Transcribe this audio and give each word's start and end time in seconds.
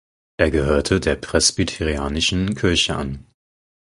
Er 0.37 0.49
gehörte 0.49 0.99
der 0.99 1.15
Presbyterianischen 1.15 2.55
Kirche 2.55 2.95
an. 2.95 3.27